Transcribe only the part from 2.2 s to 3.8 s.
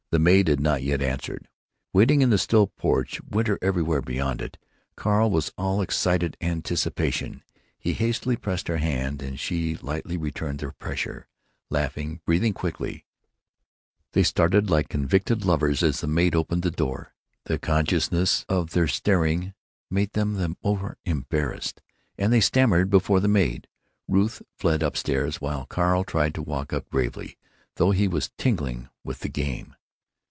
in the still porch, winter